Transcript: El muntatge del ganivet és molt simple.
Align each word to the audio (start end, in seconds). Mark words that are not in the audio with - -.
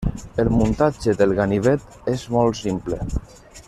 El 0.43 0.47
muntatge 0.59 1.15
del 1.19 1.35
ganivet 1.41 2.01
és 2.17 2.27
molt 2.39 2.63
simple. 2.65 3.03